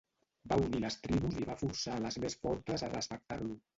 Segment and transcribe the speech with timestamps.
[0.53, 3.53] Va unir les tribus i va forçar a les més fortes a respectar-lo.